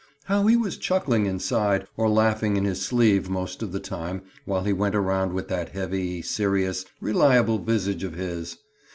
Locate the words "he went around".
4.63-5.31